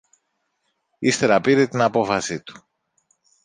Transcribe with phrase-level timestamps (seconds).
[0.99, 2.67] Ύστερα πήρε την απόφαση του.